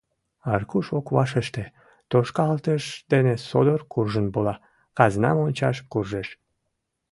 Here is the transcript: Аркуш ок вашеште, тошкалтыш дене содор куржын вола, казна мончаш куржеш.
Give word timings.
Аркуш 0.53 0.87
ок 0.97 1.07
вашеште, 1.15 1.63
тошкалтыш 2.09 2.83
дене 3.11 3.33
содор 3.49 3.81
куржын 3.91 4.27
вола, 4.33 4.55
казна 4.97 5.29
мончаш 5.37 5.77
куржеш. 5.91 6.27